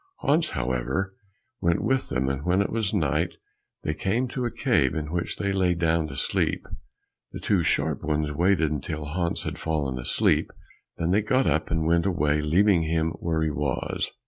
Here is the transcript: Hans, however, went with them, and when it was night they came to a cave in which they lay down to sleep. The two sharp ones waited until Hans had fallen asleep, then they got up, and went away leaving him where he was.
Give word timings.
Hans, 0.21 0.49
however, 0.49 1.15
went 1.61 1.83
with 1.83 2.09
them, 2.09 2.27
and 2.27 2.43
when 2.43 2.59
it 2.63 2.71
was 2.71 2.91
night 2.91 3.37
they 3.83 3.93
came 3.93 4.27
to 4.29 4.45
a 4.45 4.49
cave 4.51 4.95
in 4.95 5.11
which 5.11 5.35
they 5.37 5.53
lay 5.53 5.75
down 5.75 6.07
to 6.07 6.15
sleep. 6.15 6.65
The 7.33 7.39
two 7.39 7.61
sharp 7.61 8.01
ones 8.03 8.31
waited 8.31 8.71
until 8.71 9.05
Hans 9.05 9.43
had 9.43 9.59
fallen 9.59 9.99
asleep, 9.99 10.49
then 10.97 11.11
they 11.11 11.21
got 11.21 11.45
up, 11.45 11.69
and 11.69 11.85
went 11.85 12.07
away 12.07 12.41
leaving 12.41 12.81
him 12.81 13.11
where 13.19 13.43
he 13.43 13.51
was. 13.51 14.09